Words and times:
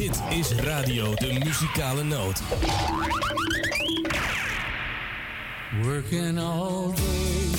Dit 0.00 0.20
is 0.28 0.52
Radio 0.52 1.14
de 1.14 1.38
Muzikale 1.44 2.02
Noot. 2.02 2.42
Working 5.82 6.38
all 6.38 6.92
day 6.94 7.50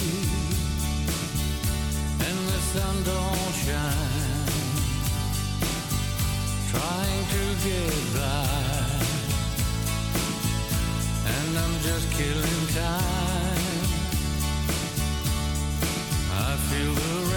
and 2.27 2.39
the 2.47 2.59
sun 2.73 3.03
don't 3.03 3.53
shine. 3.65 4.49
Trying 6.71 7.25
to 7.35 7.43
get 7.63 8.13
by 8.13 8.47
and 11.25 11.57
I'm 11.57 11.75
just 11.81 12.07
killing 12.17 12.67
time. 12.73 13.61
I 16.33 16.55
feel 16.69 16.93
the 16.93 17.30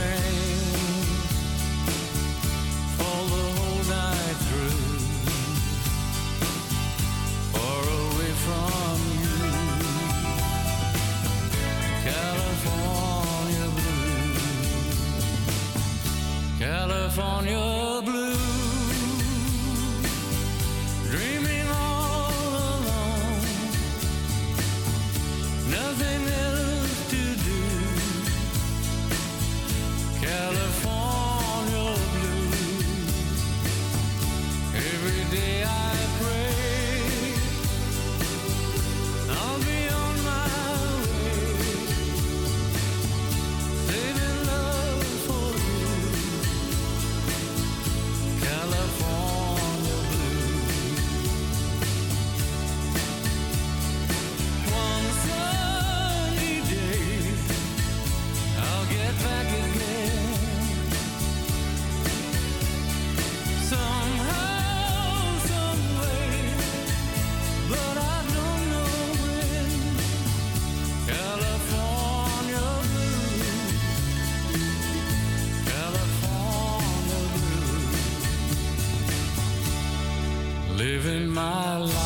my 81.64 81.78
life. 81.78 82.03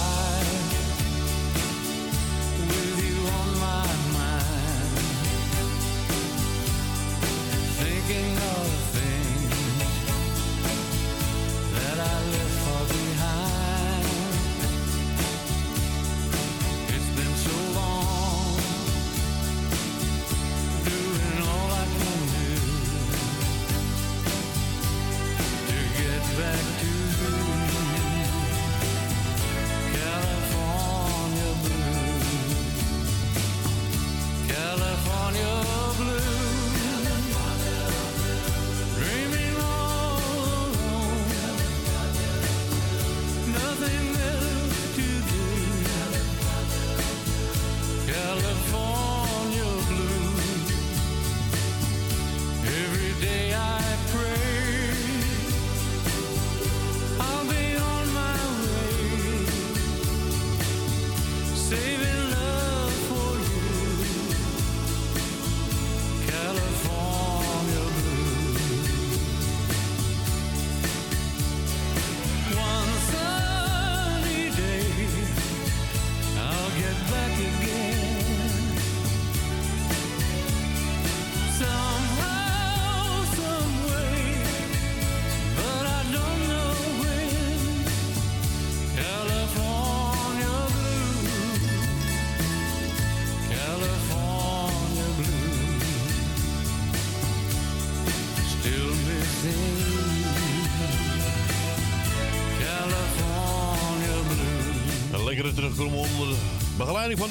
terug 105.75 105.93
onder 105.93 106.29
begeleiding 106.77 107.19
van 107.19 107.29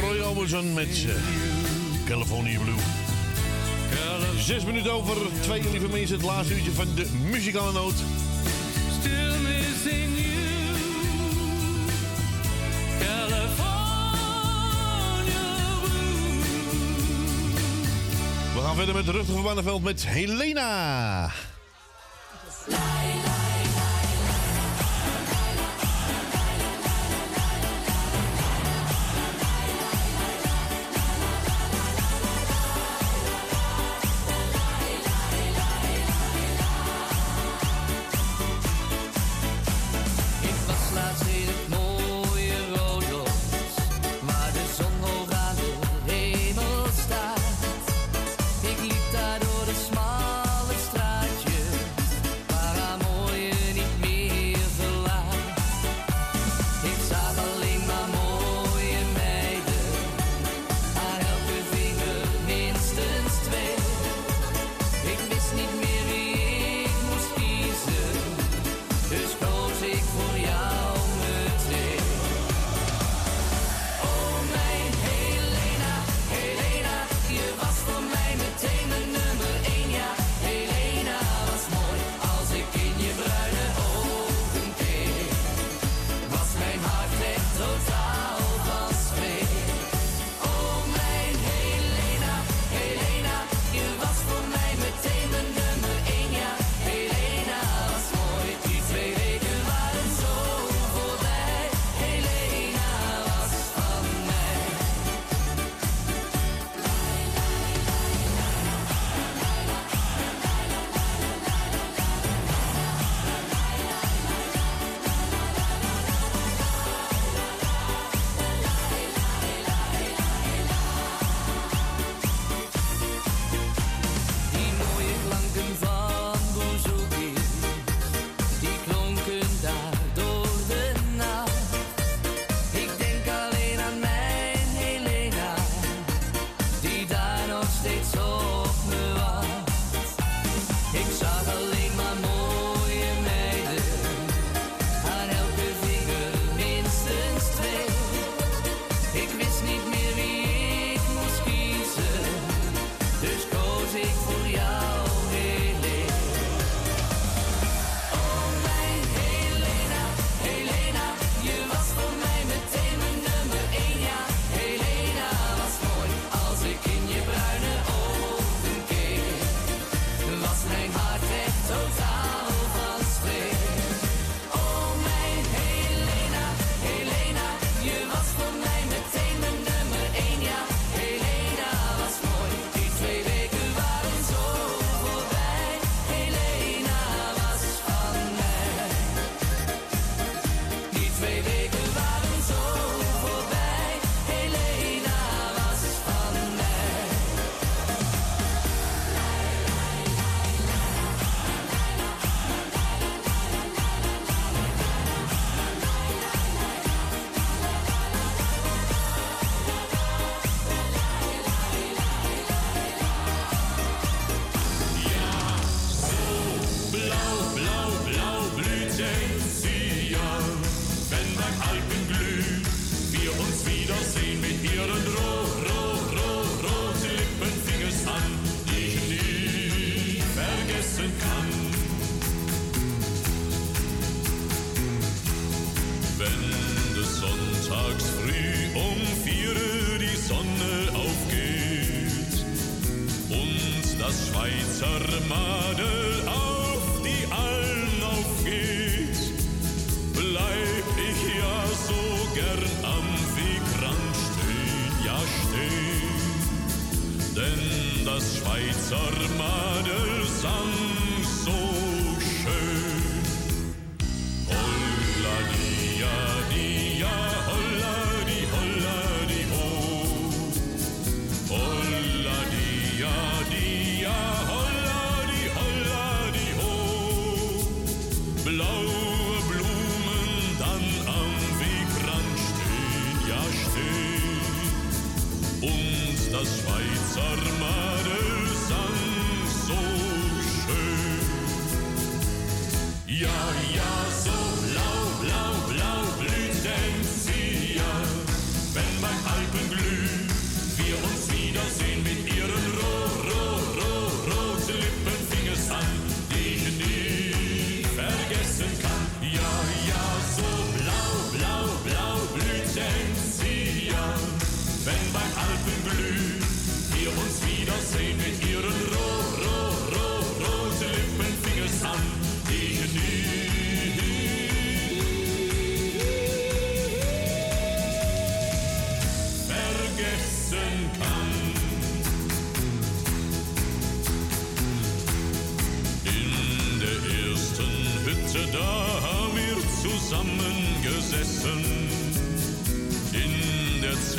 Roy 0.00 0.18
Orbison 0.18 0.72
met 0.74 1.04
eh, 1.06 1.14
California 2.06 2.58
Blue. 2.58 2.74
Zes 4.38 4.64
minuten 4.64 4.92
over 4.92 5.16
twee, 5.40 5.70
lieve 5.70 5.88
mensen, 5.88 6.16
het 6.16 6.24
laatste 6.24 6.54
uurtje 6.54 6.72
van 6.72 6.94
de 6.94 7.06
muzikale 7.30 7.72
noot. 7.72 7.94
Still 9.00 9.38
missing 9.38 10.16
you. 10.16 10.40
We 18.54 18.60
gaan 18.60 18.74
verder 18.74 18.94
met 18.94 19.06
de 19.06 19.12
Rutger 19.12 19.34
van 19.34 19.42
Bannenveld 19.42 19.82
met 19.82 20.06
Helena. 20.06 21.30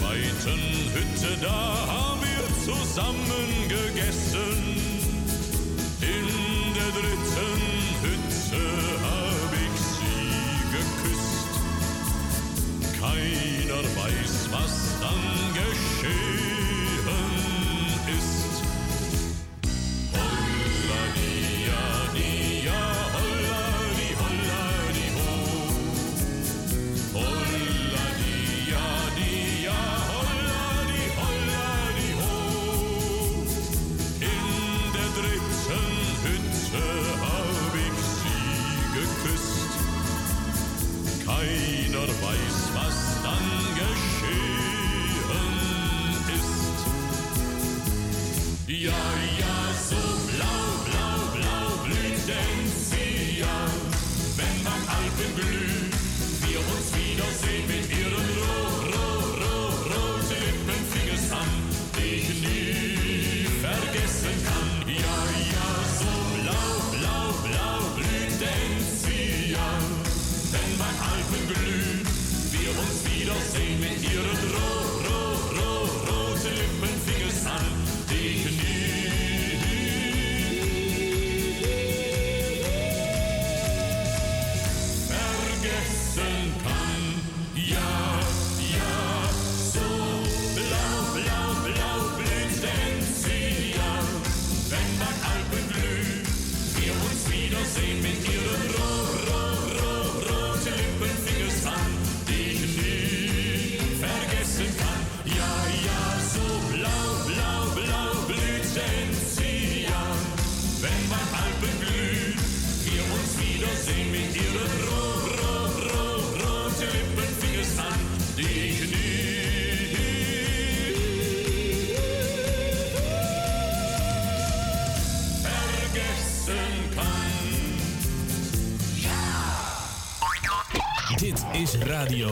zweiten 0.01 0.61
Hütte, 0.93 1.37
da 1.41 1.87
haben 1.87 2.21
wir 2.21 2.43
zusammen 2.65 3.67
gegessen. 3.67 4.59
In 6.01 6.27
der 6.73 6.91
dritten 6.97 7.61
Hütte 8.01 8.63
habe 9.07 9.57
ich 9.67 9.77
sie 9.95 10.25
geküsst. 10.75 11.53
Keiner 12.99 13.83
weiß, 13.95 14.33
was 14.51 14.73
dann 15.01 15.40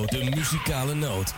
de 0.09 0.29
muzikale 0.35 0.93
noot. 0.93 1.33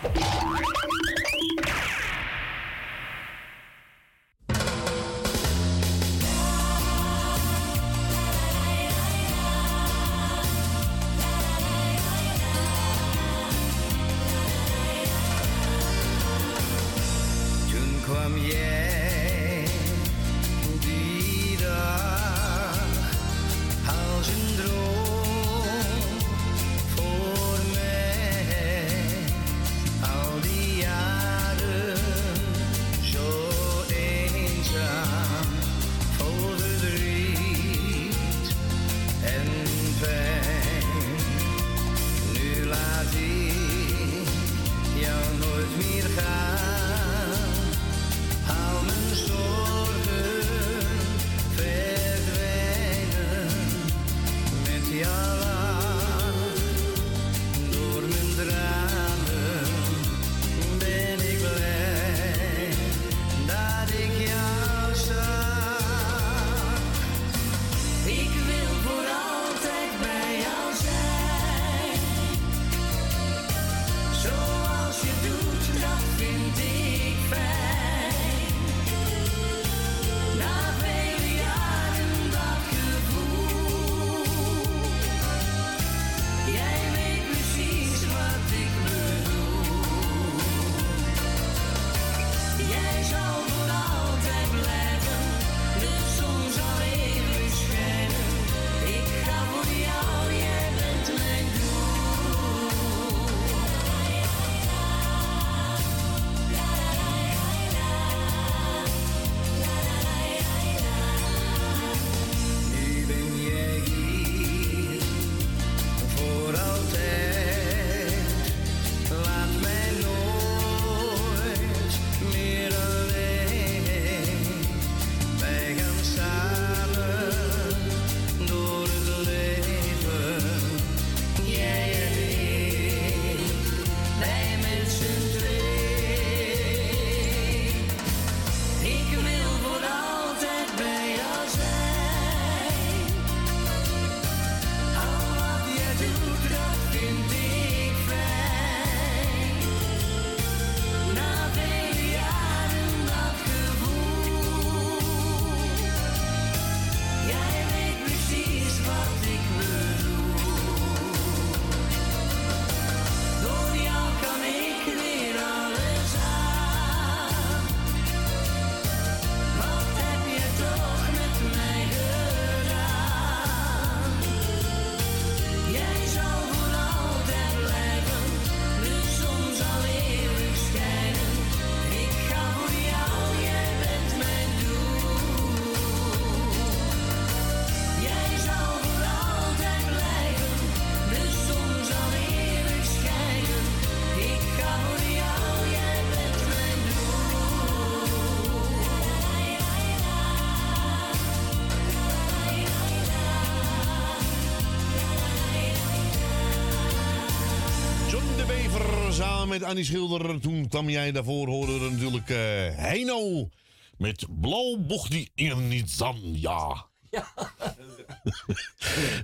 Met 209.51 209.63
Annie 209.63 209.83
Schilder. 209.83 210.39
Toen 210.39 210.67
kwam 210.67 210.89
jij 210.89 211.11
daarvoor, 211.11 211.47
hoorde 211.47 211.89
natuurlijk 211.89 212.29
eh 212.29 212.37
Heino. 212.75 213.49
Met 213.97 214.25
blauw 214.39 214.77
bocht 214.77 215.11
die 215.11 215.31
in 215.35 215.67
niet 215.67 215.89
zan, 215.89 216.19
ja. 216.23 216.67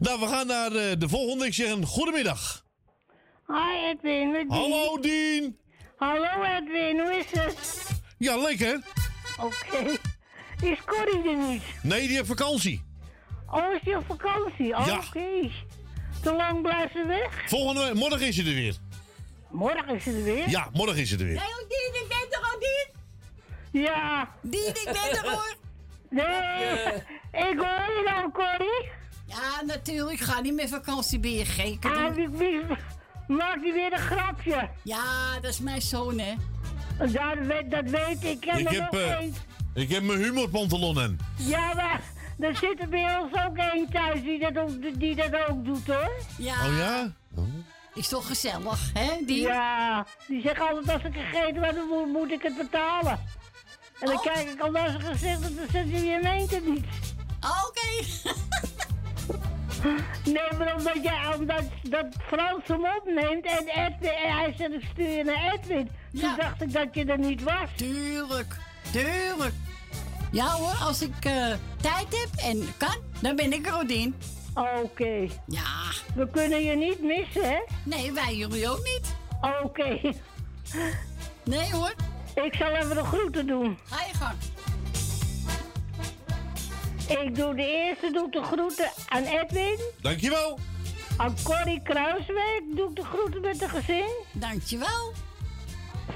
nou, 0.06 0.20
we 0.20 0.28
gaan 0.28 0.48
naar 0.48 0.72
eh, 0.72 1.00
de 1.00 1.10
volgende. 1.10 1.46
Ik 1.46 1.54
zeg 1.54 1.72
een 1.72 1.86
goedemiddag. 1.86 2.66
Hi 3.48 3.86
Edwin, 3.90 4.32
met 4.32 4.50
Dien. 4.50 4.58
Hallo 4.58 5.00
Dien. 5.00 5.58
Hallo 5.98 6.44
Edwin, 6.44 7.00
hoe 7.00 7.16
is 7.16 7.40
het? 7.40 7.90
Ja, 8.18 8.38
lekker. 8.38 8.82
Oké. 9.40 9.98
Is 10.62 10.78
Corrie 10.86 11.30
er 11.30 11.50
niet? 11.50 11.64
Nee, 11.84 12.08
die 12.08 12.16
heeft 12.16 12.28
vakantie. 12.28 12.84
Oh, 13.50 13.74
is 13.74 13.82
die 13.84 13.98
op 13.98 14.06
vakantie? 14.06 14.78
Oh, 14.78 14.86
Ja. 14.86 14.98
Oké. 14.98 15.52
Te 16.22 16.34
lang 16.34 16.62
blijft 16.62 16.94
ze 16.94 17.06
weg? 17.06 17.50
Volgende 17.50 17.84
week, 17.84 17.94
morgen 17.94 18.28
is 18.28 18.36
ze 18.36 18.44
er 18.44 18.54
weer. 18.54 18.76
Morgen 19.50 19.96
is 19.96 20.04
ze 20.04 20.12
er 20.12 20.24
weer? 20.24 20.50
Ja, 20.50 20.70
morgen 20.74 20.98
is 20.98 21.10
ze 21.10 21.18
er 21.18 21.26
weer. 21.26 21.38
Hey, 21.40 21.66
Dien, 21.68 22.02
ik 22.02 22.08
ben 22.08 22.40
er 22.40 22.46
al, 22.52 22.60
Dien. 22.60 23.82
Ja. 23.84 24.30
Dien, 24.42 24.68
ik 24.68 24.84
ben 24.84 25.24
er 25.24 25.30
hoor. 25.32 25.56
Nee, 26.10 26.94
ik 27.52 27.60
hoor 27.60 27.96
je 27.96 28.02
nou, 28.06 28.32
Corrie. 28.32 28.90
Ja, 29.26 29.62
natuurlijk. 29.66 30.20
Ik 30.20 30.26
ga 30.26 30.42
niet 30.42 30.54
meer 30.54 30.68
vakantie. 30.68 31.20
Ben 31.20 31.32
je 31.32 31.46
gek? 31.46 31.86
Ah, 31.86 32.14
wie, 32.16 32.62
maakt 33.28 33.62
die 33.62 33.74
weer 33.74 33.94
een 33.94 34.00
grapje? 34.00 34.70
Ja, 34.84 35.34
dat 35.42 35.52
is 35.52 35.60
mijn 35.60 35.82
zoon, 35.82 36.20
hè. 36.20 36.34
Ja, 37.08 37.36
dat 37.36 37.46
weet, 37.46 37.72
dat 37.72 37.90
weet 37.90 38.24
ik. 38.24 38.46
Ik 38.46 38.46
heb 38.46 38.60
Ik 38.60 38.68
heb, 38.70 38.94
eh, 38.94 39.18
ik 39.74 39.90
heb 39.90 40.04
mijn 40.04 40.20
humorpantalon 40.20 41.00
aan. 41.00 41.18
Ja, 41.38 41.74
maar 41.74 42.02
er 42.40 42.56
zit 42.56 42.80
er 42.80 42.90
bij 42.90 43.18
ons 43.20 43.32
ook 43.48 43.58
één 43.58 43.90
thuis 43.92 44.22
die 44.22 44.40
dat 44.40 44.58
ook, 44.58 45.00
die 45.00 45.16
dat 45.16 45.48
ook 45.50 45.66
doet, 45.66 45.88
hoor. 45.88 46.12
Ja. 46.38 46.68
Oh 46.68 46.78
ja? 46.78 47.12
Is 47.98 48.08
toch 48.08 48.28
gezellig, 48.28 48.92
hè, 48.94 49.26
Dien? 49.26 49.42
Ja, 49.42 50.06
die 50.28 50.42
zegt 50.42 50.60
altijd 50.60 50.90
als 50.90 51.04
ik 51.04 51.14
gegeten 51.14 51.64
heb, 51.64 51.76
dan 51.76 51.88
moet, 51.88 52.08
moet 52.08 52.32
ik 52.32 52.42
het 52.42 52.58
betalen. 52.58 53.20
En 54.00 54.06
dan 54.08 54.16
Oh. 54.16 54.22
kijk 54.24 54.50
ik 54.50 54.60
al 54.62 54.72
naar 54.72 54.90
zijn 54.90 55.02
gezicht 55.02 55.42
en 55.42 55.56
dan 55.56 55.66
zegt 55.72 55.90
hij, 55.92 56.04
je 56.04 56.20
meent 56.24 56.52
het 56.52 56.68
niet. 56.68 56.86
Oké. 57.40 58.06
Nee, 60.26 60.58
maar 60.58 60.76
omdat, 60.76 60.98
jij, 61.02 61.36
omdat 61.38 61.64
dat 61.84 62.06
Frans 62.28 62.68
hem 62.68 62.86
opneemt 62.98 63.46
en, 63.46 63.68
Edwin, 63.68 64.12
en 64.12 64.38
hij 64.38 64.54
zegt 64.58 64.74
ik 64.74 64.84
stuur 64.94 65.10
je 65.10 65.24
naar 65.24 65.54
Edwin. 65.54 65.90
Ja. 66.12 66.28
Toen 66.28 66.38
dacht 66.38 66.62
ik 66.62 66.74
dat 66.74 66.88
je 66.92 67.06
er 67.06 67.20
niet 67.20 67.44
was. 67.44 67.70
Tuurlijk. 67.76 68.56
Tuurlijk. 68.92 69.54
Ja 70.32 70.48
hoor, 70.48 70.76
als 70.88 71.02
ik 71.02 71.26
eh, 71.26 71.54
tijd 71.82 72.08
heb 72.10 72.30
en 72.36 72.74
kan, 72.78 72.96
dan 73.22 73.36
ben 73.36 73.54
ik 73.54 73.68
er, 73.68 74.08
Dien. 74.58 74.84
Oké, 74.84 75.28
Ja. 75.48 75.64
we 76.16 76.28
kunnen 76.32 76.64
je 76.64 76.76
niet 76.76 77.02
missen, 77.02 77.44
hè? 77.50 77.60
Nee, 77.84 78.12
wij 78.12 78.36
jullie 78.36 78.70
ook 78.70 78.84
niet. 78.84 79.16
Oké, 79.64 80.00
Nee 81.44 81.72
hoor. 81.72 81.94
ik 82.36 82.56
zal 82.56 82.70
even 82.70 82.96
de 82.96 83.04
groeten 83.04 83.48
doen. 83.48 83.78
Ga 83.84 84.06
je 84.06 84.14
gang. 84.14 84.38
Ik 87.26 87.36
doe 87.36 87.56
de 87.56 87.66
eerste 87.68 88.12
doe 88.12 88.26
ik 88.26 88.32
de 88.32 88.44
groeten 88.44 88.90
aan 89.10 89.24
Edwin. 89.24 89.80
Dankjewel. 90.02 90.60
Aan 91.18 91.36
Corrie 91.44 91.82
Kruiswijk 91.82 92.64
doe 92.76 92.90
ik 92.90 92.96
de 92.96 93.04
groeten 93.04 93.42
met 93.42 93.60
de 93.60 93.70
gezin. 93.70 94.10
Dankjewel. 94.32 95.14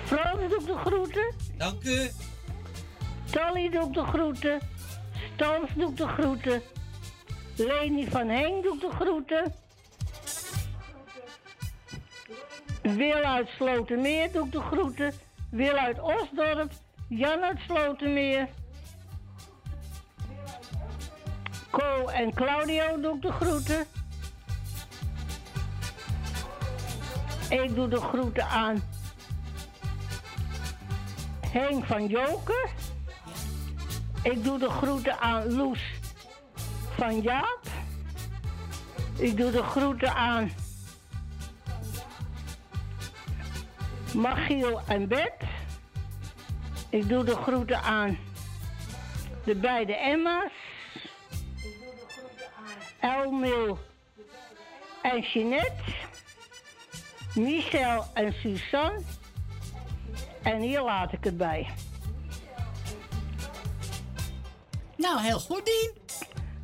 Frans 0.05 0.39
doe 0.49 0.59
ik 0.59 0.65
de 0.65 0.77
groeten. 0.85 1.33
Dank 1.57 1.83
u. 1.83 2.09
Tally 3.31 3.69
doe 3.69 3.87
ik 3.87 3.93
de 3.93 4.03
groeten. 4.03 4.59
Stans 5.33 5.69
doe 5.75 5.89
ik 5.89 5.97
de 5.97 6.07
groeten. 6.07 6.61
Leni 7.65 8.09
van 8.09 8.27
Henk 8.27 8.63
doe 8.63 8.75
ik 8.75 8.81
de 8.81 8.89
groeten. 8.89 9.53
Wil 12.81 13.23
uit 13.23 13.49
Slotermeer 13.49 14.31
doe 14.31 14.45
ik 14.45 14.51
de 14.51 14.61
groeten. 14.61 15.13
Wil 15.49 15.73
uit 15.73 15.99
Osdorp. 15.99 16.71
Jan 17.07 17.41
uit 17.41 17.59
Slotermeer. 17.67 18.47
Co 21.69 22.07
en 22.07 22.33
Claudio 22.33 22.99
doe 23.01 23.15
ik 23.15 23.21
de 23.21 23.31
groeten. 23.31 23.85
Ik 27.49 27.75
doe 27.75 27.87
de 27.87 28.01
groeten 28.01 28.45
aan 28.45 28.83
Henk 31.47 31.85
van 31.85 32.07
Joker. 32.07 32.69
Ik 34.23 34.43
doe 34.43 34.59
de 34.59 34.69
groeten 34.69 35.19
aan 35.19 35.53
Loes 35.53 36.00
van 37.01 37.21
Jaap. 37.21 37.61
Ik 39.17 39.37
doe 39.37 39.51
de 39.51 39.63
groeten 39.63 40.13
aan 40.13 40.51
Machiel 44.13 44.81
en 44.87 45.07
Bert. 45.07 45.43
Ik 46.89 47.09
doe 47.09 47.23
de 47.23 47.35
groeten 47.35 47.81
aan 47.81 48.17
de 49.45 49.55
beide 49.55 49.95
Emma's. 49.95 50.51
Elmil 52.99 53.79
en 55.01 55.21
Jeanette. 55.21 55.83
Michel 57.35 58.05
en 58.13 58.33
Suzanne. 58.33 59.01
En 60.41 60.59
hier 60.59 60.81
laat 60.81 61.13
ik 61.13 61.23
het 61.23 61.37
bij. 61.37 61.69
Nou, 64.97 65.21
heel 65.21 65.39
goed, 65.39 65.65
Dien. 65.65 66.01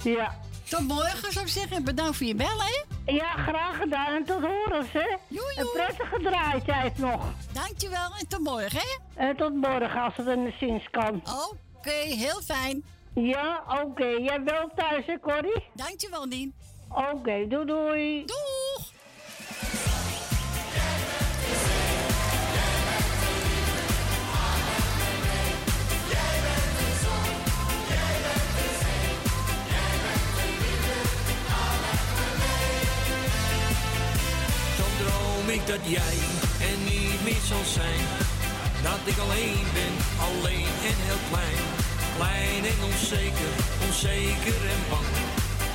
Ja. 0.03 0.35
Tot 0.69 0.81
morgen, 0.87 1.31
zou 1.31 1.45
ik 1.45 1.51
zeggen. 1.51 1.83
Bedankt 1.83 2.17
voor 2.17 2.25
je 2.27 2.35
bellen, 2.35 2.65
hè. 2.65 2.83
Ja, 3.13 3.31
graag 3.35 3.77
gedaan 3.77 4.15
en 4.15 4.23
tot 4.25 4.41
horens, 4.41 4.91
hè. 4.91 5.15
Een 5.55 5.69
prettige 5.73 6.19
draaitijd 6.23 6.97
nog. 6.97 7.25
Dankjewel 7.53 8.15
en 8.19 8.27
tot 8.27 8.39
morgen, 8.39 8.79
hè. 8.79 8.97
En 9.27 9.35
tot 9.35 9.53
morgen 9.53 10.01
als 10.01 10.15
het 10.15 10.27
enigszins 10.27 10.89
kan. 10.91 11.21
Oké, 11.77 11.91
heel 11.91 12.41
fijn. 12.41 12.83
Ja, 13.13 13.63
oké. 13.83 14.05
Jij 14.05 14.43
bent 14.43 14.75
thuis, 14.75 15.05
hè, 15.05 15.19
Corrie? 15.19 15.63
Dankjewel, 15.73 16.29
Dien. 16.29 16.53
Oké, 16.89 17.47
doei 17.47 17.65
doei. 17.65 18.25
Doeg! 18.25 18.56
Dat 35.67 35.83
jij 35.97 36.17
er 36.69 36.77
niet 36.91 37.19
meer 37.27 37.43
zal 37.51 37.65
zijn. 37.79 38.03
Dat 38.87 39.01
ik 39.11 39.17
alleen 39.25 39.65
ben, 39.77 39.95
alleen 40.27 40.73
en 40.89 40.97
heel 41.07 41.23
klein. 41.31 41.61
Klein 42.17 42.63
en 42.71 42.79
onzeker, 42.89 43.53
onzeker 43.85 44.59
en 44.73 44.81
bang. 44.91 45.11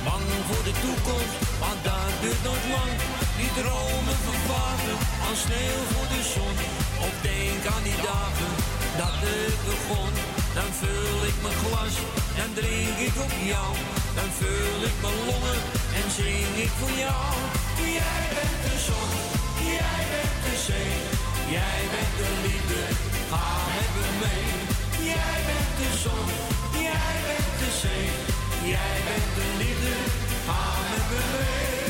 Bang 0.07 0.27
voor 0.47 0.63
de 0.69 0.75
toekomst, 0.85 1.35
want 1.63 1.79
dat 1.87 2.13
duurt 2.21 2.43
nog 2.49 2.61
lang. 2.75 2.91
Die 3.39 3.51
dromen 3.59 4.17
vervagen 4.29 4.97
als 5.27 5.39
sneeuw 5.45 5.81
voor 5.93 6.07
de 6.13 6.21
zon. 6.33 6.57
Of 7.05 7.13
denk 7.29 7.61
aan 7.73 7.85
die 7.89 7.99
dagen 8.11 8.51
dat 9.01 9.15
het 9.25 9.59
begon. 9.69 10.13
Dan 10.57 10.71
vul 10.81 11.19
ik 11.29 11.37
mijn 11.45 11.59
glas, 11.63 11.95
dan 12.37 12.51
drink 12.59 12.97
ik 13.07 13.15
op 13.25 13.33
jou. 13.53 13.71
Dan 14.17 14.29
vul 14.39 14.79
ik 14.89 14.97
mijn 15.03 15.19
longen 15.29 15.61
en 15.99 16.11
zing 16.17 16.55
ik 16.65 16.71
voor 16.79 16.95
jou. 17.05 17.33
Jij 17.99 18.23
bent 18.35 18.59
de 18.65 18.75
zon, 18.87 19.11
jij 19.77 20.01
bent 20.11 20.37
de 20.45 20.55
zee. 20.67 20.93
Jij 21.55 21.81
bent 21.93 22.13
de 22.19 22.29
liefde, 22.45 22.81
ga 23.31 23.47
met 23.75 23.91
me 23.97 24.07
mee. 24.23 24.47
Jij 25.11 25.37
bent 25.47 25.71
de 25.79 25.89
zon, 26.03 26.27
jij 26.87 27.13
bent 27.27 27.51
de 27.61 27.69
zee. 27.81 28.09
Jij 28.73 28.95
bent 29.07 29.29
de 29.37 29.47
liefde, 29.61 29.93
ga 30.47 30.61
met 30.91 31.05
me 31.11 31.21
mee. 31.37 31.82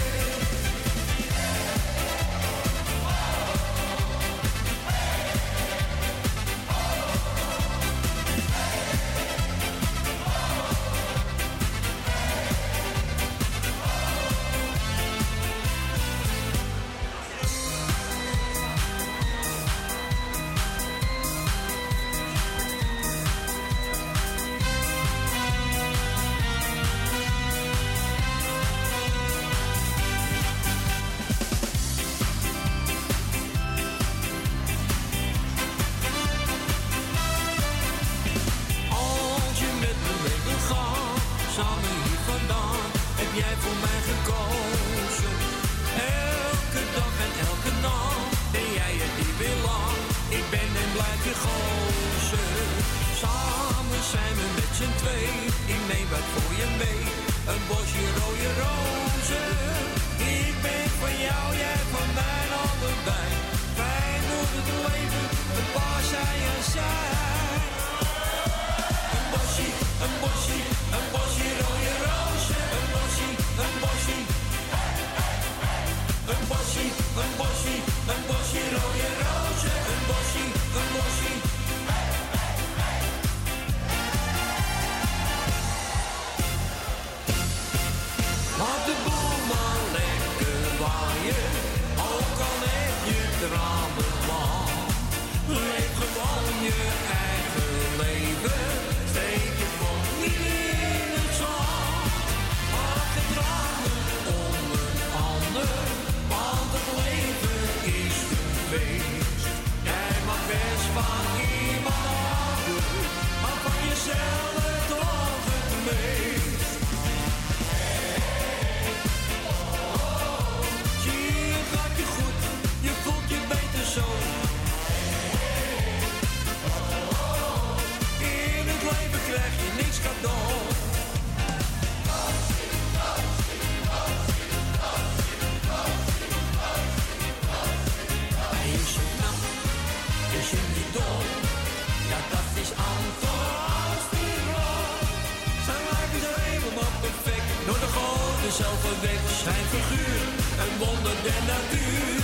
Zelf 148.60 148.80
verwekt. 148.88 149.30
Zijn 149.44 149.66
figuur, 149.74 150.22
een 150.64 150.74
wonder 150.84 151.16
der 151.28 151.42
natuur. 151.54 152.22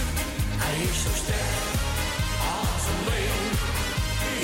Hij 0.64 0.78
is 0.90 0.98
zo 1.06 1.12
sterk 1.24 1.66
als 2.60 2.84
een 2.92 3.02
leeuw. 3.10 3.46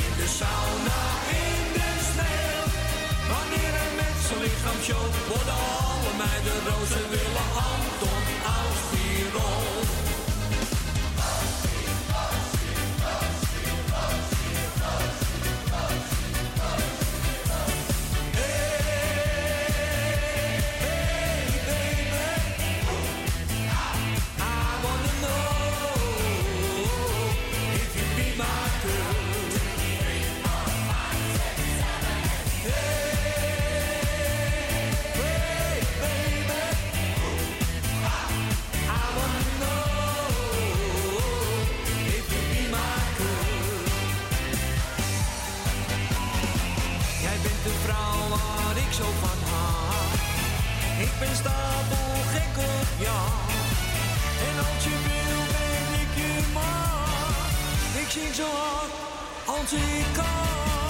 In 0.01 0.11
de 0.19 0.27
sauna, 0.39 1.01
in 1.45 1.63
de 1.77 1.89
sneeuw. 2.09 2.65
Wanneer 3.31 3.73
hij 3.79 3.91
met 4.01 4.17
zijn 4.27 4.41
lichaam 4.45 4.79
showt, 4.87 5.15
worden 5.31 5.57
alle 5.87 6.13
meiden 6.23 6.57
roze 6.69 7.03
willen 7.13 7.47
Anton 7.73 8.23
Alstierol. 8.55 9.74
I 9.74 9.74
zo 48.95 49.03
van 49.03 49.39
hou. 49.51 50.05
Ik 51.05 51.11
ben 51.19 51.35
stapel 51.35 52.07
gek 52.33 52.57
op 52.57 52.89
jou. 52.97 53.29
En 54.47 54.55
als 54.67 54.83
je 54.83 54.97
wil, 55.07 55.41
ben 55.55 55.89
ik 56.03 56.11
je 56.21 56.33
man. 56.53 58.01
Ik 58.01 58.09
zing 58.09 58.33
zo 58.35 58.43
hard 58.43 58.91
als 59.45 59.71
ik 59.73 60.05
kan. 60.13 60.84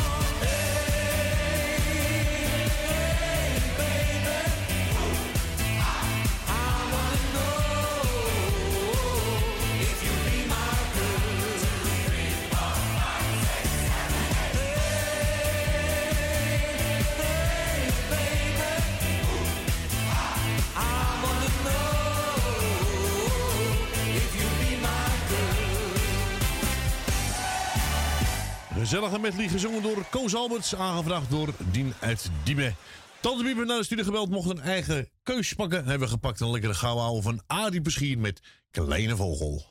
Gezellige 28.77 29.19
medley 29.19 29.47
gezongen 29.47 29.81
door 29.81 30.05
Koos 30.09 30.35
Alberts, 30.35 30.75
aangevraagd 30.75 31.29
door 31.29 31.49
Dien 31.71 31.93
uit 31.99 32.29
Diemen. 32.43 32.75
Tante 33.21 33.45
heeft 33.45 33.57
naar 33.57 33.77
de 33.77 33.83
studio 33.83 34.03
gebeld, 34.03 34.29
mocht 34.29 34.49
een 34.49 34.61
eigen 34.61 35.09
keus 35.23 35.53
pakken. 35.53 35.77
Hebben 35.77 36.07
we 36.07 36.13
gepakt 36.13 36.39
een 36.39 36.51
lekkere 36.51 36.73
gouden 36.73 37.03
ouwe 37.03 37.21
van 37.21 37.41
Arie 37.47 37.81
Beschier 37.81 38.17
met 38.17 38.41
Kleine 38.71 39.15
Vogel. 39.15 39.65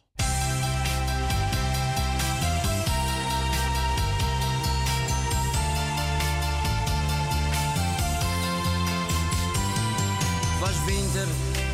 Was 10.60 10.84
winter 10.86 11.28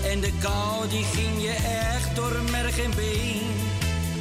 en 0.04 0.20
de 0.20 0.32
kou 0.40 0.88
die 0.88 1.04
ging 1.04 1.42
je 1.42 1.52
echt 1.90 2.16
door 2.16 2.42
merg 2.50 2.78
en 2.78 2.90
been. 2.90 3.79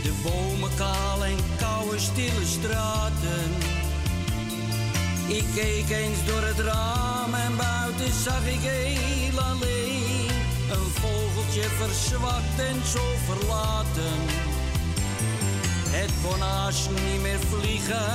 De 0.09 0.15
bomen 0.23 0.69
kaal 0.75 1.25
en 1.25 1.37
koude 1.57 1.99
stille 1.99 2.45
straten. 2.45 3.49
Ik 5.27 5.45
keek 5.55 5.89
eens 5.89 6.25
door 6.25 6.43
het 6.43 6.59
raam 6.59 7.33
en 7.33 7.55
buiten 7.57 8.13
zag 8.23 8.45
ik 8.45 8.59
heel 8.61 9.39
alleen. 9.39 10.29
Een 10.75 10.89
vogeltje 11.01 11.61
verzwakt 11.61 12.59
en 12.69 12.79
zo 12.93 13.05
verlaten. 13.25 14.19
Het 15.97 16.11
kon 16.23 16.41
niet 17.03 17.21
meer 17.21 17.39
vliegen, 17.39 18.13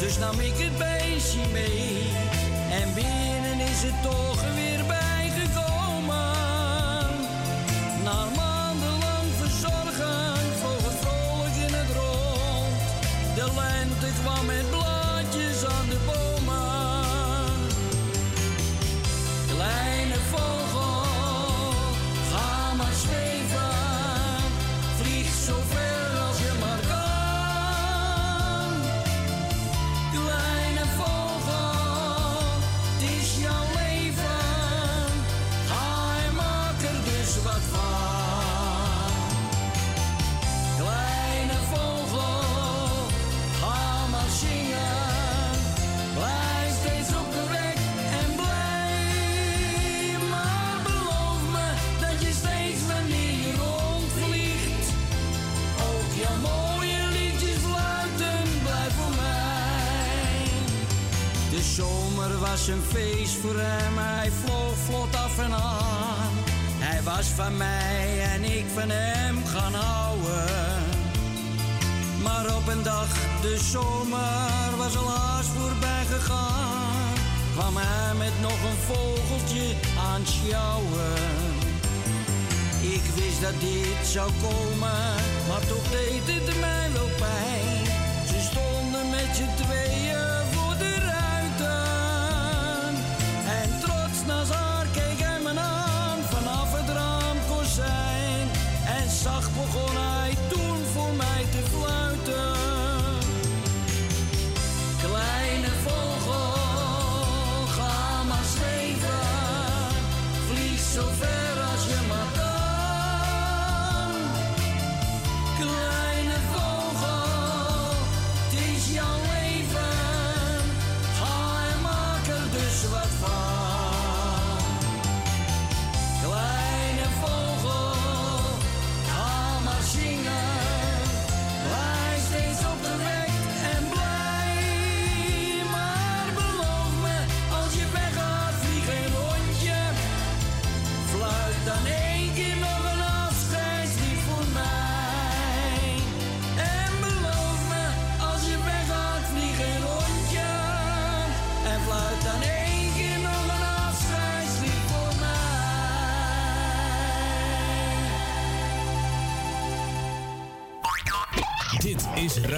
dus 0.00 0.18
nam 0.18 0.40
ik 0.40 0.56
het 0.56 0.78
beestje 0.78 1.46
mee. 1.52 1.98
En 2.80 2.94
binnen 2.94 3.58
is 3.70 3.82
het 3.82 4.02
toch 4.02 4.42
weer 4.54 4.73
kwam 14.24 14.46
met 14.46 14.70
blaadjes 14.70 14.83
zomer 62.14 62.38
was 62.38 62.68
een 62.68 62.82
feest 62.92 63.34
voor 63.34 63.54
hem, 63.56 63.98
hij 63.98 64.30
vloog 64.30 64.76
vlot 64.86 65.16
af 65.16 65.38
en 65.38 65.52
aan. 65.52 66.32
Hij 66.78 67.02
was 67.02 67.26
van 67.26 67.56
mij 67.56 68.20
en 68.32 68.44
ik 68.44 68.64
van 68.74 68.90
hem 68.90 69.44
gaan 69.46 69.74
houden. 69.74 70.82
Maar 72.22 72.56
op 72.56 72.68
een 72.68 72.82
dag, 72.82 73.08
de 73.42 73.58
zomer 73.72 74.76
was 74.76 74.96
al 74.96 75.10
haast 75.10 75.48
voorbij 75.48 76.04
gegaan. 76.10 77.12
Kwam 77.52 77.76
hij 77.76 78.14
met 78.14 78.40
nog 78.40 78.58
een 78.70 78.80
vogeltje 78.90 79.74
aan 80.12 80.26
sjouwen. 80.26 81.14
Ik 82.80 83.04
wist 83.14 83.40
dat 83.40 83.60
dit 83.60 84.06
zou 84.06 84.30
komen, 84.42 85.14
maar 85.48 85.64
toch 85.68 85.88
deed 85.90 86.26
het 86.26 86.60
mij 86.60 86.88
wel 86.92 87.10
pijn. 87.18 87.84
Ze 88.30 88.40
stonden 88.50 89.10
met 89.10 89.36
je 89.38 89.46
twee 89.62 89.93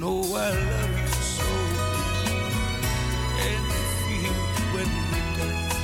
know 0.00 0.22
I 0.34 0.50
love 0.50 0.94
you 1.00 1.08
so. 1.36 1.48
And 3.46 3.64
you 3.72 3.84
feel 4.02 4.36
when 4.74 4.90
we 5.10 5.20
touch, 5.36 5.74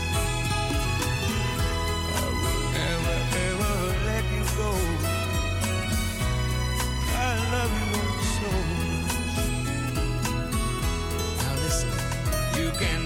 I 2.01 2.25
will 2.43 2.63
never 2.81 3.19
ever 3.47 3.77
let 4.09 4.25
you 4.35 4.45
go. 4.63 4.73
I 7.15 7.33
love 7.55 7.75
you 7.83 8.05
so 8.37 8.51
much. 8.71 9.47
Now 11.39 11.55
listen, 11.65 11.91
you 12.59 12.71
can 12.81 13.06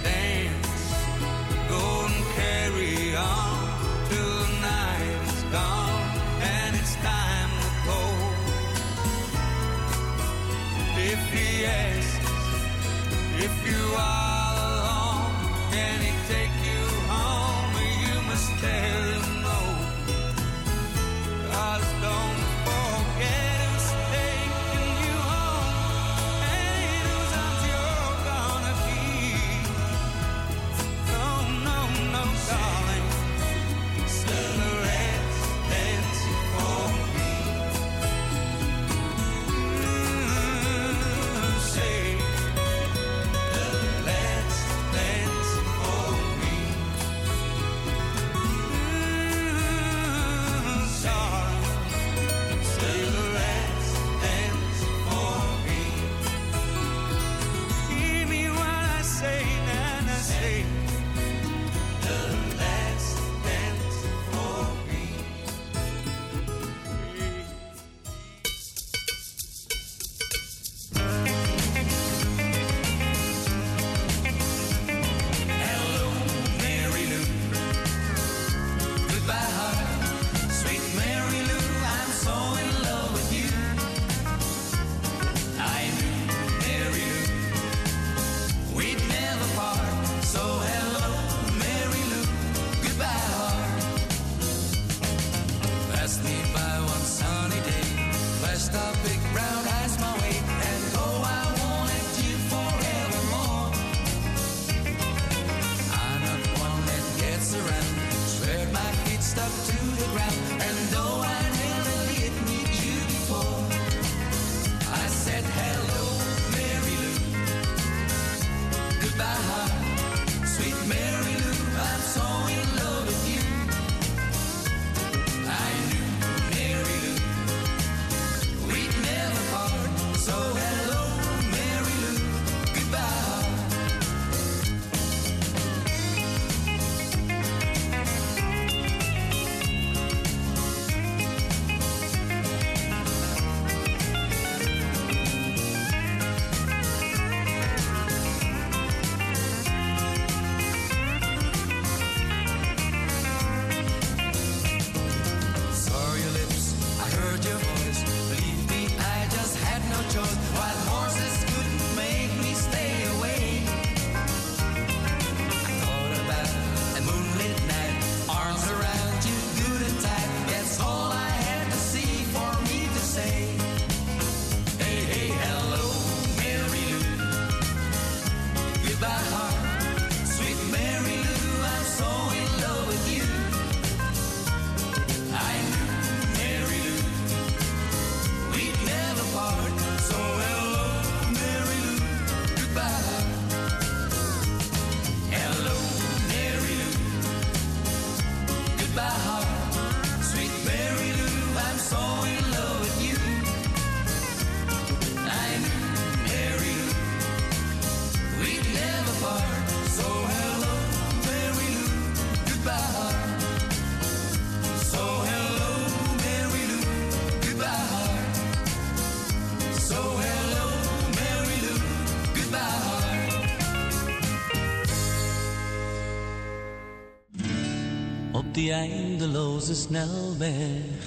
die 228.60 228.72
eindeloze 228.72 229.74
snelweg. 229.74 231.04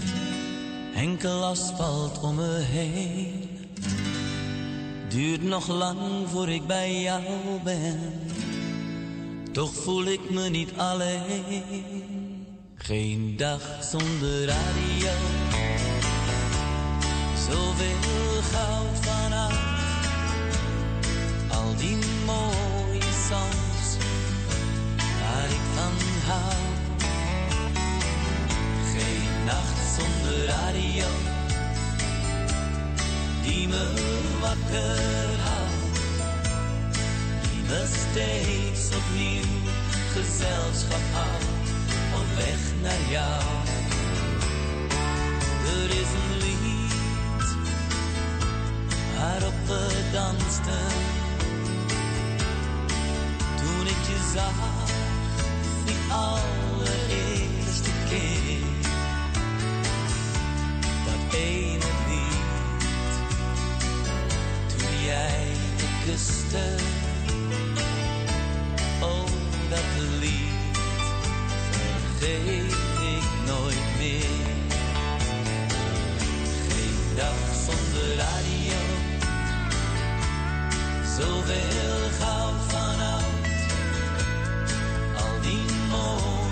Enkel 0.95 1.43
asfalt 1.45 2.19
om 2.21 2.35
me 2.35 2.59
heen. 2.71 3.49
Duurt 5.09 5.43
nog 5.43 5.67
lang 5.67 6.29
voor 6.29 6.49
ik 6.49 6.67
bij 6.67 7.01
jou 7.01 7.23
ben. 7.63 7.99
Toch 9.51 9.73
voel 9.73 10.05
ik 10.05 10.29
me 10.29 10.49
niet 10.49 10.71
alleen. 10.77 12.45
Geen 12.75 13.33
dag 13.37 13.61
zonder 13.91 14.45
radio. 14.45 15.13
Zoveel 17.47 18.41
goud 18.51 18.97
vanaf. 19.01 19.57
Al 21.51 21.75
die 21.77 21.97
mooie 22.25 23.11
songs 23.29 23.97
waar 25.19 25.49
ik 25.49 25.65
van 25.75 25.93
hou. 26.31 26.62
Radio 30.47 31.05
die 33.43 33.67
me 33.67 33.85
wakker 34.41 35.29
houdt, 35.45 35.97
die 37.41 37.63
me 37.69 37.81
steeds 38.03 38.95
opnieuw 38.95 39.71
gezelschap 40.13 41.05
houdt 41.13 41.69
op 42.15 42.27
weg 42.35 42.61
naar 42.81 43.03
jou. 43.09 43.43
Er 45.75 45.89
is 46.01 46.11
een 46.19 46.37
lied 46.43 47.47
waarop 49.17 49.57
we 49.67 50.09
dansten 50.11 50.89
toen 53.57 53.87
ik 53.87 54.01
je 54.07 54.31
zag, 54.33 54.57
die 55.85 56.11
allereerste 56.11 57.91
keer. 58.09 58.52
Ene 61.35 61.91
lied, 62.07 63.13
toen 64.67 65.03
jij 65.05 65.47
me 65.77 66.05
kuste. 66.05 66.75
Oh, 69.01 69.25
dat 69.69 69.79
lied 70.19 70.77
vergeet 71.71 72.71
ik 73.15 73.45
nooit 73.45 73.97
meer. 73.97 74.45
Geen 76.69 77.15
dag 77.15 77.35
zonder 77.65 78.15
radio, 78.15 78.79
zoveel 81.17 82.09
goud 82.19 82.61
vanaf 82.67 83.25
al 85.15 85.41
die 85.41 85.65
mooie 85.89 86.42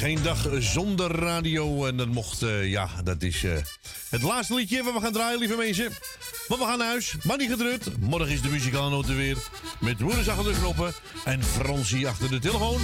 geen 0.00 0.22
dag 0.22 0.48
zonder 0.58 1.10
radio. 1.10 1.86
En 1.86 1.96
dat 1.96 2.08
mocht, 2.08 2.42
eh, 2.42 2.70
ja, 2.70 2.88
dat 3.04 3.22
is 3.22 3.44
eh, 3.44 3.52
het 4.08 4.22
laatste 4.22 4.54
liedje 4.54 4.82
waar 4.82 4.92
we 4.92 5.00
gaan 5.00 5.12
draaien, 5.12 5.38
lieve 5.38 5.56
mensen. 5.56 5.92
Maar 6.48 6.58
we 6.58 6.64
gaan 6.64 6.78
naar 6.78 6.86
huis, 6.86 7.14
maar 7.22 7.36
niet 7.36 7.50
gedrukt. 7.50 7.98
Morgen 7.98 8.28
is 8.28 8.42
de 8.42 8.48
muzikale 8.48 8.90
noot 8.90 9.08
er 9.08 9.16
weer. 9.16 9.36
Met 9.80 10.00
Woeders 10.00 10.28
achter 10.28 10.52
de 10.52 10.58
knoppen 10.58 10.92
en 11.24 11.44
Fransie 11.44 12.08
achter 12.08 12.30
de 12.30 12.38
telefoon. 12.38 12.80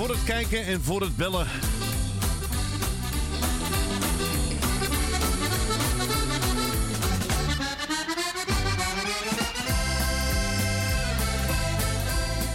Voor 0.00 0.08
het 0.08 0.24
kijken 0.24 0.66
en 0.66 0.82
voor 0.82 1.00
het 1.00 1.16
bellen. 1.16 1.46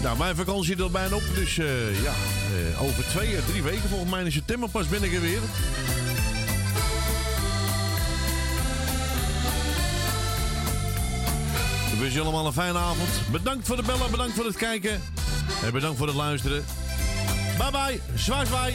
Nou, 0.01 0.17
mijn 0.17 0.35
vakantie 0.35 0.83
er 0.83 0.91
bijna 0.91 1.15
op. 1.15 1.23
Dus 1.35 1.57
eh, 1.57 2.03
ja, 2.03 2.13
eh, 2.71 2.81
over 2.81 3.03
twee, 3.03 3.37
drie 3.45 3.63
weken 3.63 3.89
volgens 3.89 4.11
mij 4.11 4.23
in 4.23 4.31
september 4.31 4.69
pas 4.69 4.87
ben 4.87 5.03
ik 5.03 5.13
er 5.13 5.21
weer. 5.21 5.41
Ik 11.93 11.99
wens 11.99 12.13
je 12.13 12.21
allemaal 12.21 12.45
een 12.45 12.53
fijne 12.53 12.77
avond. 12.77 13.09
Bedankt 13.31 13.67
voor 13.67 13.77
het 13.77 13.85
bellen, 13.85 14.11
bedankt 14.11 14.35
voor 14.35 14.45
het 14.45 14.57
kijken. 14.57 15.01
En 15.63 15.71
bedankt 15.71 15.97
voor 15.97 16.07
het 16.07 16.15
luisteren. 16.15 16.65
Bye 17.57 17.71
bye, 17.71 17.99
zwaai 18.15 18.45
zwaai. 18.45 18.73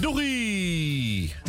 Doei! 0.00 1.47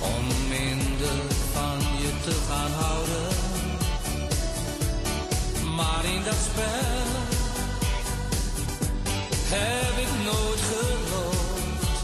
om 0.00 0.24
minder 0.48 1.22
van 1.52 1.78
je 2.02 2.12
te 2.24 2.34
gaan 2.48 2.70
houden. 2.70 3.28
Maar 5.74 6.04
in 6.14 6.22
dat 6.24 6.40
spel 6.50 7.14
heb 9.48 9.98
ik 9.98 10.12
nooit 10.24 10.60
geloofd, 10.72 12.00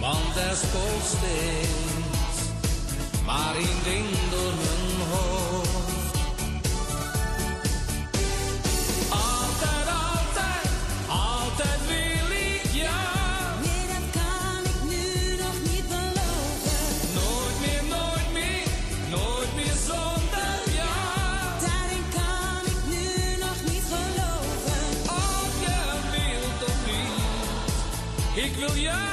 want 0.00 0.36
er 0.36 0.56
spookt 0.56 1.06
steeds 1.06 1.86
maar 3.26 3.54
één 3.54 3.82
ding 3.84 4.06
door 4.30 4.54
mijn 4.54 4.85
Ja, 28.76 29.04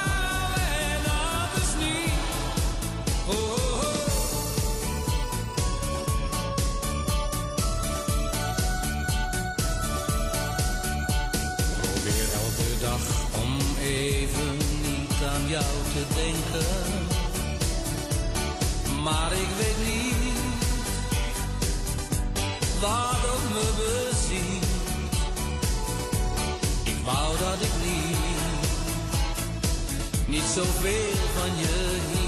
dat 1.04 1.62
is 1.62 1.74
niet, 1.84 2.12
oh, 3.26 3.34
oh, 3.34 3.72
oh. 3.72 3.84
probeer 11.80 12.28
elke 12.42 12.70
dag 12.80 13.04
om 13.42 13.52
even 13.82 14.56
niet 14.82 15.18
aan 15.32 15.48
jou 15.48 15.74
te 15.92 16.04
denken, 16.14 16.66
maar 19.02 19.32
ik 19.32 19.48
weet 19.58 19.86
niet 19.86 20.14
waar 22.80 23.20
het 23.22 23.44
me 23.52 23.66
beziet. 23.76 24.64
Ik 26.84 27.04
wou 27.04 27.38
dat 27.38 27.60
ik 27.60 27.72
niet 27.84 28.23
niet 30.34 30.42
zoveel 30.42 31.14
van 31.34 31.58
je. 31.58 32.23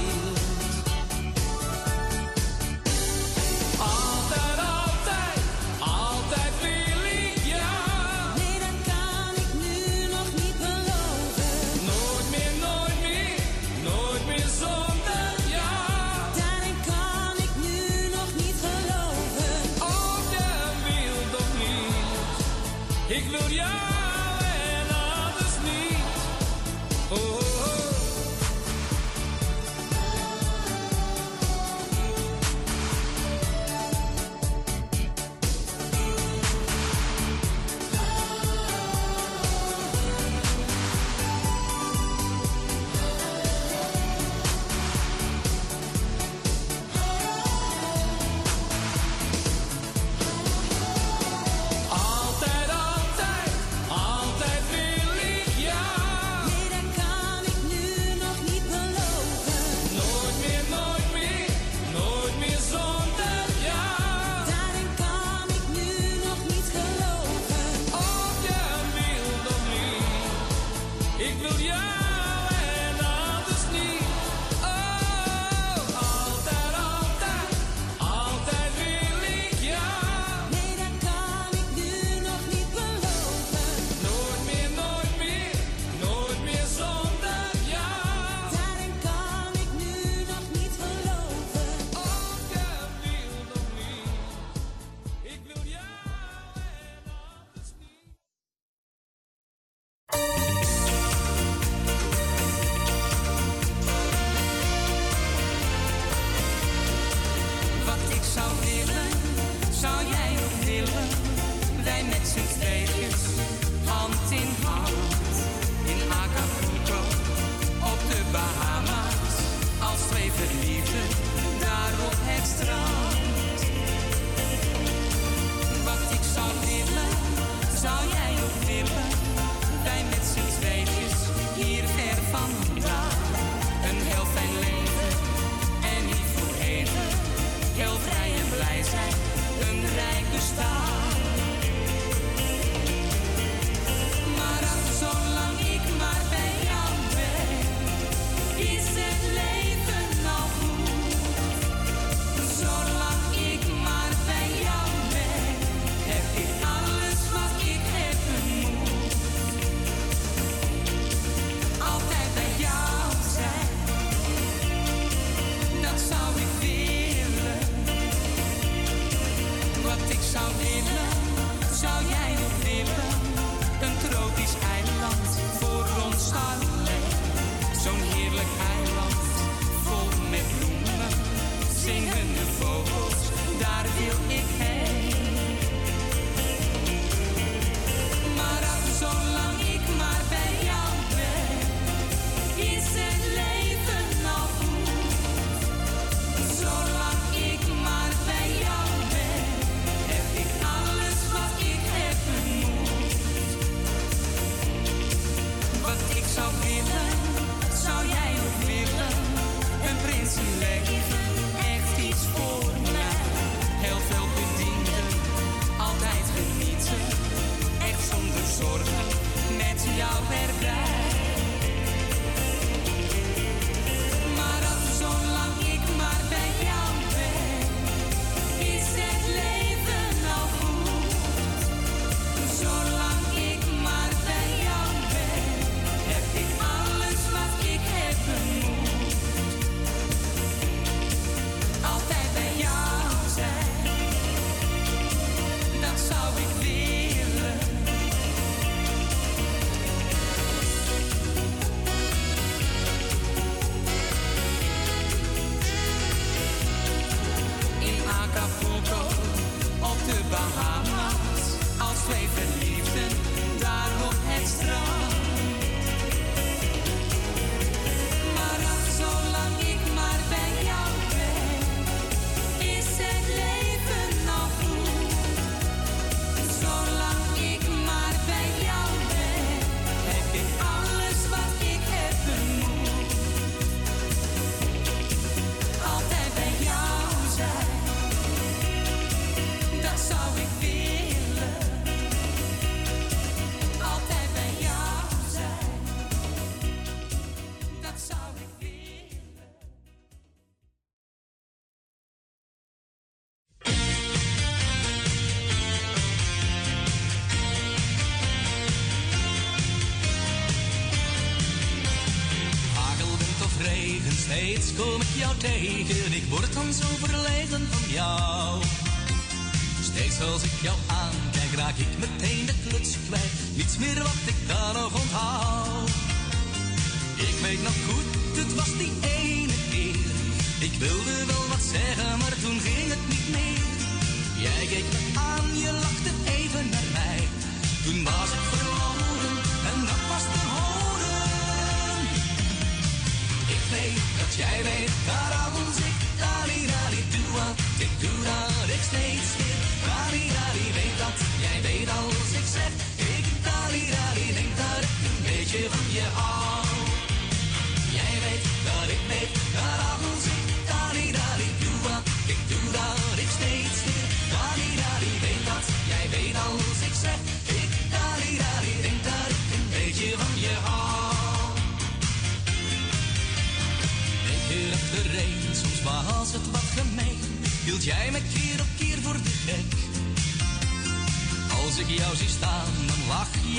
day. 315.47 315.76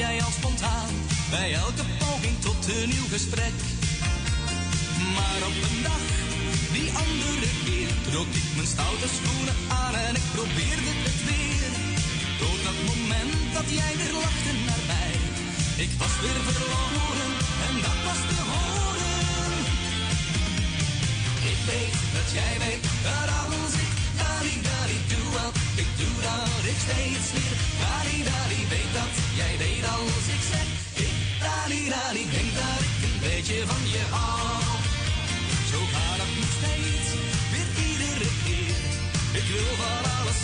jij 0.07 0.23
al 0.23 0.31
spontaan 0.31 0.93
bij 1.29 1.53
elke 1.53 1.85
poging 1.99 2.35
tot 2.39 2.59
een 2.75 2.89
nieuw 2.89 3.07
gesprek. 3.15 3.57
Maar 5.15 5.39
op 5.49 5.57
een 5.67 5.79
dag, 5.89 6.05
die 6.75 6.89
andere 7.05 7.49
keer, 7.65 7.89
trok 8.07 8.29
ik 8.41 8.47
mijn 8.57 8.71
stoute 8.75 9.09
schoenen 9.17 9.57
aan 9.81 9.95
en 10.07 10.15
ik 10.21 10.27
probeerde 10.37 10.91
het 11.05 11.19
weer. 11.29 11.71
Tot 12.41 12.59
dat 12.67 12.79
moment 12.89 13.33
dat 13.57 13.67
jij 13.79 13.93
weer 13.99 14.15
lachte 14.25 14.53
naar 14.67 14.83
mij, 14.93 15.13
ik 15.85 15.91
was 16.01 16.13
weer 16.23 16.39
verloren 16.47 17.31
en 17.67 17.75
dat 17.85 17.99
was 18.07 18.21
te 18.29 18.39
horen. 18.51 19.59
Ik 21.51 21.59
weet 21.69 21.97
dat 22.15 22.27
jij 22.37 22.53
weet 22.63 22.83
waar 23.05 23.29
alles 23.41 23.73
ik 23.85 23.91
daar 24.19 24.45
dari 24.69 24.97
doe 25.11 25.27
wat 25.37 25.55
ik 25.83 25.89
doe, 25.99 26.15
dat 26.27 26.63
ik 26.71 26.79
steeds 26.85 27.27
weer 27.35 27.57
dari 27.81 28.17
dari 28.31 28.61
weet 28.73 28.93
dat. 28.97 29.06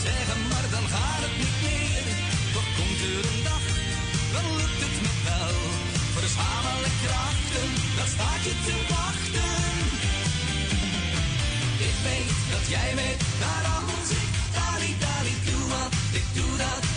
Zeggen 0.06 0.42
maar 0.52 0.68
dan 0.76 0.86
gaat 0.94 1.22
het 1.26 1.36
niet 1.42 1.58
meer. 1.66 2.04
Toch 2.54 2.70
komt 2.78 3.00
er 3.08 3.24
een 3.32 3.42
dag, 3.50 3.66
dan 4.34 4.46
lukt 4.60 4.80
het 4.86 4.98
me 5.04 5.14
wel. 5.28 5.56
Verzamel 6.16 6.80
ik 6.90 6.98
krachten, 7.04 7.70
dan 7.98 8.10
staat 8.16 8.42
je 8.48 8.54
te 8.68 8.76
wachten. 8.94 9.74
Ik 11.90 11.98
weet 12.08 12.36
dat 12.54 12.66
jij 12.76 12.92
weet, 13.00 13.22
daarom 13.44 13.86
ik 14.22 14.34
daar, 14.58 14.82
daar, 15.06 15.26
doe 15.48 15.64
wat, 15.74 15.94
ik 16.20 16.28
doe 16.38 16.58
dat. 16.58 16.93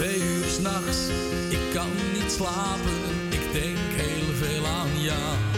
twee 0.00 0.22
uur 0.22 0.44
s'nachts. 0.44 1.08
Ik 1.48 1.72
kan 1.72 1.90
niet 2.12 2.32
slapen, 2.32 3.00
ik 3.28 3.52
denk 3.52 3.76
heel 3.76 4.34
veel 4.34 4.66
aan 4.66 5.00
jou. 5.00 5.49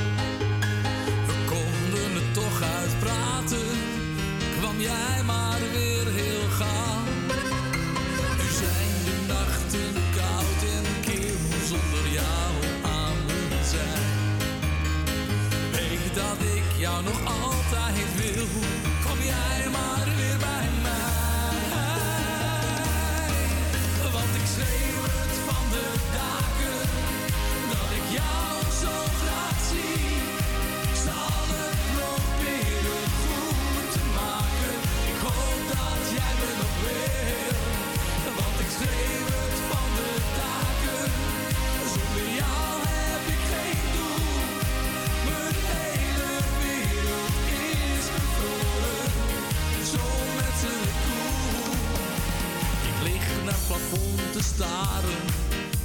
plafond 53.89 54.33
te 54.33 54.43
staren, 54.43 55.23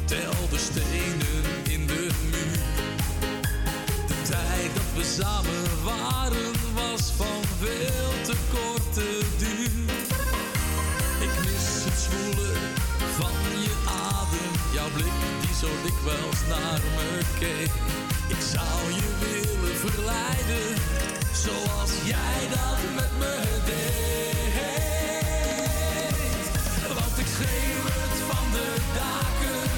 tel 0.05 0.49
de 0.49 0.57
stenen 0.57 1.43
in 1.69 1.87
de 1.87 2.09
muur. 2.31 2.59
De 4.07 4.21
tijd 4.29 4.69
dat 4.73 4.89
we 4.95 5.03
samen 5.03 5.83
waren 5.83 6.51
was 6.73 7.11
van 7.17 7.41
veel 7.59 8.11
te 8.23 8.35
korte 8.51 9.19
duur. 9.37 9.95
Ik 11.25 11.33
mis 11.45 11.83
het 11.87 11.99
zwoele 12.07 12.53
van 13.17 13.61
je 13.61 13.73
adem, 14.09 14.73
jouw 14.73 14.89
blik 14.93 15.17
die 15.41 15.55
zo 15.61 15.67
dikwijls 15.83 16.41
naar 16.49 16.81
me 16.95 17.21
keek. 17.39 17.71
Ik 18.27 18.41
zou 18.53 18.93
je 18.99 19.07
willen 19.19 19.75
verleiden, 19.75 20.67
zoals 21.33 21.91
jij 22.03 22.47
dat 22.49 22.79
met 22.95 23.11
me 23.19 23.61
deed. 23.65 24.76
Schreeuw 27.37 27.83
het 27.83 28.19
van 28.29 28.51
de 28.51 28.75
daken 28.93 29.69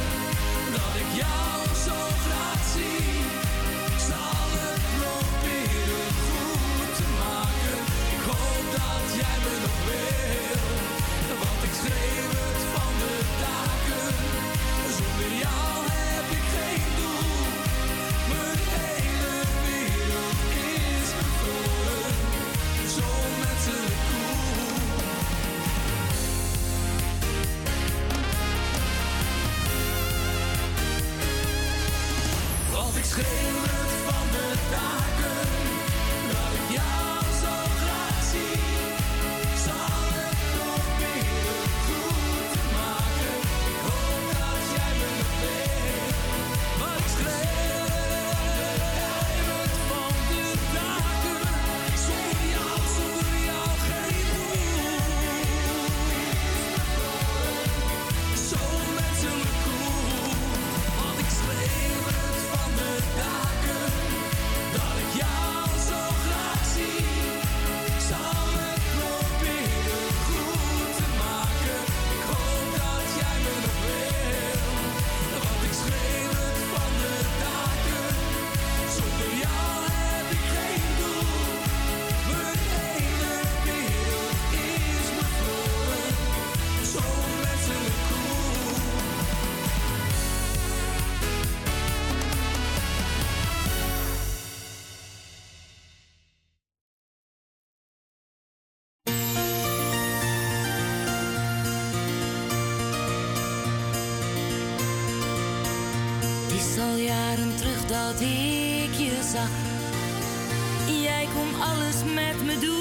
dat 0.71 0.93
ik 1.01 1.15
jou 1.15 1.75
zo 1.85 1.97
graag 2.25 2.63
zie. 2.73 3.28
me. 112.57 112.79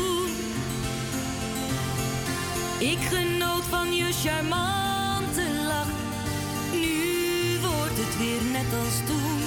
Ik 2.78 2.98
genoot 2.98 3.64
van 3.64 3.94
je 3.94 4.12
charmante 4.12 5.42
lach. 5.66 5.88
Nu 6.72 7.58
wordt 7.60 7.96
het 7.96 8.18
weer 8.18 8.42
net 8.52 8.80
als 8.84 8.96
toen. 9.06 9.40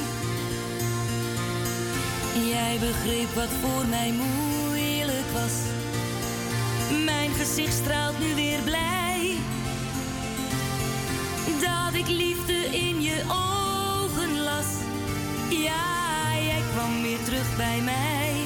Jij 2.47 2.78
begreep 2.80 3.34
wat 3.34 3.49
voor 3.61 3.86
mij 3.89 4.11
moeilijk 4.11 5.32
was. 5.34 5.53
Mijn 7.05 7.32
gezicht 7.32 7.74
straalt 7.74 8.19
nu 8.19 8.36
weer 8.36 8.59
blij. 8.59 9.38
Dat 11.59 11.93
ik 11.93 12.07
liefde 12.07 12.53
in 12.53 13.01
je 13.01 13.24
ogen 13.28 14.43
las. 14.43 14.67
Ja, 15.49 16.41
jij 16.43 16.61
kwam 16.74 17.01
weer 17.01 17.24
terug 17.24 17.57
bij 17.57 17.82
mij. 17.82 18.41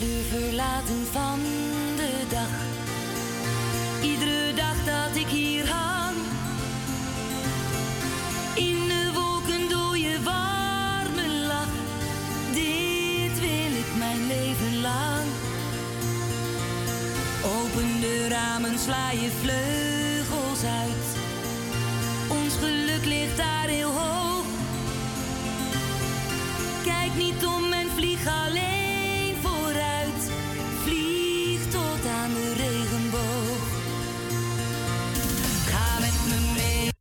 De 0.00 0.22
verlaten 0.28 1.06
van 1.12 1.40
de 1.96 2.24
dag. 2.28 2.48
Iedere 4.02 4.54
dag 4.54 4.84
dat 4.84 5.16
ik 5.16 5.26
hier 5.26 5.68
hang, 5.68 6.16
in 8.54 8.88
de 8.88 9.10
wolken 9.14 9.68
door 9.68 9.98
je 9.98 10.22
warme 10.22 11.28
lach. 11.46 11.74
Dit 12.52 13.40
wil 13.40 13.72
ik 13.82 13.96
mijn 13.98 14.26
leven 14.26 14.80
lang. 14.80 15.26
Open 17.44 18.00
de 18.00 18.28
ramen, 18.28 18.78
sla 18.78 19.10
je 19.10 19.30
vleugels. 19.42 19.79